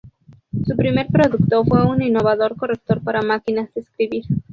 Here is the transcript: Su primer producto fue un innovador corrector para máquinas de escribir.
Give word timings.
Su 0.65 0.75
primer 0.75 1.05
producto 1.11 1.63
fue 1.63 1.85
un 1.85 2.01
innovador 2.01 2.55
corrector 2.55 3.03
para 3.03 3.21
máquinas 3.21 3.71
de 3.75 3.81
escribir. 3.81 4.25